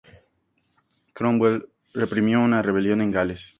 Cromwell 1.13 1.69
reprimió 1.93 2.39
una 2.41 2.63
rebelión 2.63 3.01
en 3.01 3.11
Gales. 3.11 3.49